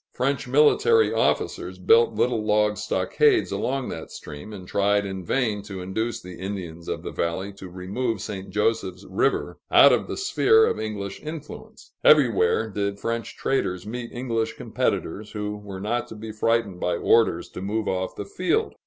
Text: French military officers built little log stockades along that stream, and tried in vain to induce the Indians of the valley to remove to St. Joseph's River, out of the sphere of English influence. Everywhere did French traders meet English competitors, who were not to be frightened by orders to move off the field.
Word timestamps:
French 0.13 0.47
military 0.47 1.13
officers 1.13 1.77
built 1.77 2.13
little 2.15 2.43
log 2.43 2.75
stockades 2.75 3.51
along 3.51 3.87
that 3.87 4.09
stream, 4.09 4.51
and 4.51 4.67
tried 4.67 5.05
in 5.05 5.23
vain 5.23 5.61
to 5.61 5.79
induce 5.79 6.19
the 6.19 6.39
Indians 6.39 6.87
of 6.87 7.03
the 7.03 7.11
valley 7.11 7.53
to 7.53 7.69
remove 7.69 8.17
to 8.17 8.23
St. 8.23 8.49
Joseph's 8.49 9.05
River, 9.07 9.59
out 9.69 9.93
of 9.93 10.07
the 10.07 10.17
sphere 10.17 10.65
of 10.65 10.79
English 10.79 11.21
influence. 11.21 11.91
Everywhere 12.03 12.67
did 12.71 12.99
French 12.99 13.37
traders 13.37 13.85
meet 13.85 14.11
English 14.11 14.53
competitors, 14.53 15.33
who 15.33 15.55
were 15.55 15.79
not 15.79 16.07
to 16.07 16.15
be 16.15 16.31
frightened 16.31 16.79
by 16.79 16.95
orders 16.95 17.47
to 17.49 17.61
move 17.61 17.87
off 17.87 18.15
the 18.15 18.25
field. 18.25 18.73